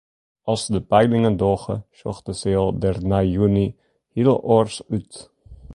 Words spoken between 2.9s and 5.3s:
nei juny hiel oars út.